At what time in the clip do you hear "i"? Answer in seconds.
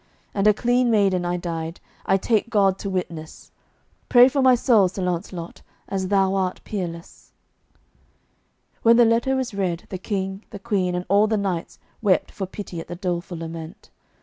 1.25-1.37, 2.07-2.17